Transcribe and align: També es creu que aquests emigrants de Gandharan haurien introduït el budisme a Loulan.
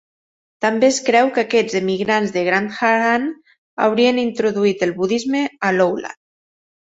També 0.63 0.87
es 0.93 0.95
creu 1.09 1.27
que 1.35 1.41
aquests 1.41 1.75
emigrants 1.79 2.33
de 2.37 2.43
Gandharan 2.47 3.27
haurien 3.89 4.23
introduït 4.23 4.83
el 4.89 4.95
budisme 5.03 5.43
a 5.69 5.73
Loulan. 5.77 6.19